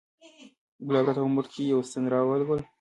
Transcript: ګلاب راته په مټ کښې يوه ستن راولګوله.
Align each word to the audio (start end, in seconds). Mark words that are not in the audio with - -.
ګلاب 0.87 1.05
راته 1.07 1.21
په 1.25 1.29
مټ 1.35 1.45
کښې 1.51 1.63
يوه 1.71 1.83
ستن 1.89 2.03
راولګوله. 2.13 2.63